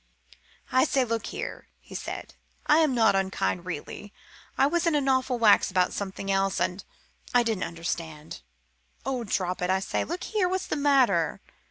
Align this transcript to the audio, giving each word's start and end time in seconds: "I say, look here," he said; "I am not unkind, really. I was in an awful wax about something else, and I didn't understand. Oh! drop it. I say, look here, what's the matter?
"I 0.71 0.83
say, 0.85 1.05
look 1.05 1.27
here," 1.27 1.67
he 1.79 1.93
said; 1.93 2.33
"I 2.65 2.79
am 2.79 2.95
not 2.95 3.13
unkind, 3.15 3.67
really. 3.67 4.11
I 4.57 4.65
was 4.65 4.87
in 4.87 4.95
an 4.95 5.07
awful 5.07 5.37
wax 5.37 5.69
about 5.69 5.93
something 5.93 6.31
else, 6.31 6.59
and 6.59 6.83
I 7.35 7.43
didn't 7.43 7.65
understand. 7.65 8.41
Oh! 9.05 9.23
drop 9.23 9.61
it. 9.61 9.69
I 9.69 9.79
say, 9.79 10.03
look 10.03 10.23
here, 10.23 10.49
what's 10.49 10.65
the 10.65 10.75
matter? 10.75 11.39